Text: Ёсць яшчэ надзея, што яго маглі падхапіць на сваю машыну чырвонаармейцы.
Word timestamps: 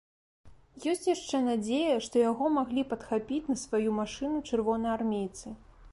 Ёсць 0.93 1.03
яшчэ 1.15 1.41
надзея, 1.49 1.99
што 2.07 2.15
яго 2.31 2.45
маглі 2.57 2.85
падхапіць 2.95 3.45
на 3.53 3.59
сваю 3.67 3.89
машыну 4.01 4.39
чырвонаармейцы. 4.51 5.47